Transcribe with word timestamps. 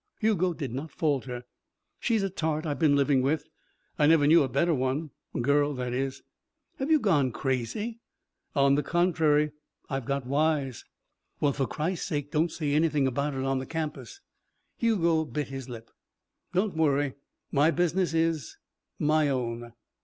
Hugo 0.17 0.55
did 0.55 0.73
not 0.73 0.89
falter. 0.89 1.45
"She's 1.99 2.23
a 2.23 2.29
tart 2.31 2.65
I've 2.65 2.79
been 2.79 2.95
living 2.95 3.21
with. 3.21 3.45
I 3.99 4.07
never 4.07 4.25
knew 4.25 4.41
a 4.41 4.49
better 4.49 4.73
one 4.73 5.11
girl, 5.39 5.75
that 5.75 5.93
is." 5.93 6.23
"Have 6.79 6.89
you 6.89 6.99
gone 6.99 7.31
crazy?" 7.31 7.99
"On 8.55 8.73
the 8.73 8.81
contrary, 8.81 9.51
I've 9.91 10.05
got 10.05 10.25
wise." 10.25 10.85
"Well, 11.39 11.53
for 11.53 11.67
Christ's 11.67 12.07
sake, 12.07 12.31
don't 12.31 12.51
say 12.51 12.73
anything 12.73 13.05
about 13.05 13.35
it 13.35 13.43
on 13.43 13.59
the 13.59 13.67
campus." 13.67 14.21
Hugo 14.75 15.23
bit 15.23 15.49
his 15.49 15.69
lip. 15.69 15.91
"Don't 16.51 16.75
worry. 16.75 17.13
My 17.51 17.69
business 17.69 18.11
is 18.15 18.57
my 18.97 19.29
own." 19.29 19.71